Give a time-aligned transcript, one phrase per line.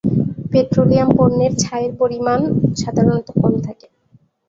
[0.51, 2.39] Petroleum পণ্যের ছাইয়ের পরিমাণ
[2.81, 3.87] সাধারণত কম থাকে।